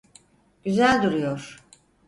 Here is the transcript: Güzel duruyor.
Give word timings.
Güzel 0.63 1.03
duruyor. 1.03 1.59